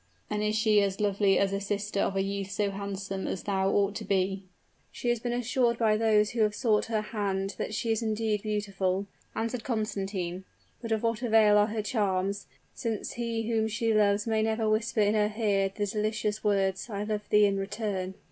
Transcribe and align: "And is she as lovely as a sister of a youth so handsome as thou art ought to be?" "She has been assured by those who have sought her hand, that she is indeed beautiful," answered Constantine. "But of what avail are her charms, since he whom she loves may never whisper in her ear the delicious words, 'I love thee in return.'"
"And 0.31 0.41
is 0.41 0.55
she 0.55 0.81
as 0.81 0.99
lovely 0.99 1.37
as 1.37 1.53
a 1.53 1.59
sister 1.61 1.99
of 1.99 2.15
a 2.15 2.23
youth 2.23 2.49
so 2.49 2.71
handsome 2.71 3.27
as 3.27 3.43
thou 3.43 3.67
art 3.67 3.75
ought 3.75 3.95
to 3.97 4.03
be?" 4.03 4.41
"She 4.91 5.09
has 5.09 5.19
been 5.19 5.31
assured 5.31 5.77
by 5.77 5.95
those 5.95 6.31
who 6.31 6.41
have 6.41 6.55
sought 6.55 6.85
her 6.85 7.03
hand, 7.03 7.53
that 7.59 7.75
she 7.75 7.91
is 7.91 8.01
indeed 8.01 8.41
beautiful," 8.41 9.05
answered 9.35 9.63
Constantine. 9.63 10.43
"But 10.81 10.91
of 10.91 11.03
what 11.03 11.21
avail 11.21 11.55
are 11.55 11.67
her 11.67 11.83
charms, 11.83 12.47
since 12.73 13.11
he 13.13 13.47
whom 13.51 13.67
she 13.67 13.93
loves 13.93 14.25
may 14.25 14.41
never 14.41 14.67
whisper 14.67 15.01
in 15.01 15.13
her 15.13 15.31
ear 15.37 15.69
the 15.69 15.85
delicious 15.85 16.43
words, 16.43 16.89
'I 16.89 17.03
love 17.03 17.29
thee 17.29 17.45
in 17.45 17.57
return.'" 17.59 18.15